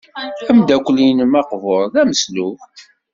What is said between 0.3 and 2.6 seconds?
Ameddakel-nnem aqbur d ameslub.